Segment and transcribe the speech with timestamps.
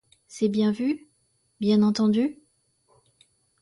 [0.27, 1.11] C’est bien vu?…
[1.59, 2.39] bien entendu?